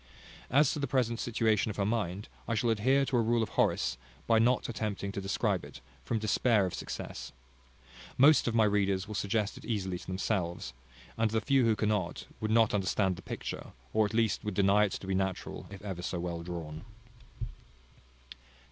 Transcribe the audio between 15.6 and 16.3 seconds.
if ever so